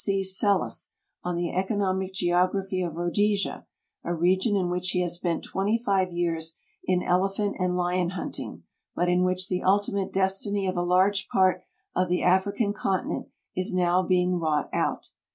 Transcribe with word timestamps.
C. 0.03 0.21
Selous 0.23 0.93
on 1.23 1.35
the 1.35 1.51
Economic 1.51 2.13
Geography 2.15 2.81
of 2.81 2.95
Rhodesia, 2.95 3.67
a 4.03 4.15
re 4.15 4.35
gion 4.35 4.59
in 4.59 4.71
which 4.71 4.89
he 4.89 5.01
has 5.01 5.13
spent 5.13 5.43
twenty 5.43 5.77
five 5.77 6.11
years 6.11 6.57
in 6.83 7.03
elephant 7.03 7.57
and 7.59 7.77
lion 7.77 8.09
hunting, 8.09 8.63
but 8.95 9.09
in 9.09 9.23
which 9.23 9.47
the 9.47 9.61
ultimate 9.61 10.11
destiny 10.11 10.65
of 10.65 10.75
a 10.75 10.81
large 10.81 11.27
part 11.27 11.61
of 11.95 12.09
the 12.09 12.23
African 12.23 12.73
continent 12.73 13.27
is 13.55 13.75
now 13.75 14.01
being 14.01 14.39
wrought 14.39 14.69
out. 14.73 15.11